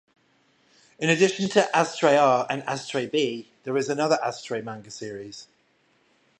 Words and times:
In 0.97 1.09
addition 1.11 1.47
to 1.49 1.69
"Astray 1.79 2.17
R" 2.17 2.47
and 2.49 2.63
"Astray 2.65 3.05
B", 3.05 3.49
there 3.65 3.77
is 3.77 3.87
another 3.87 4.17
"Astray" 4.23 4.61
manga 4.61 4.89
series. 4.89 5.45